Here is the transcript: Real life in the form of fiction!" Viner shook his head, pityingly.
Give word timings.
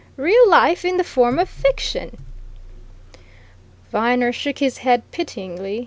Real 0.17 0.49
life 0.49 0.83
in 0.83 0.97
the 0.97 1.03
form 1.03 1.37
of 1.37 1.47
fiction!" 1.47 2.17
Viner 3.91 4.31
shook 4.33 4.57
his 4.57 4.79
head, 4.79 5.03
pityingly. 5.11 5.79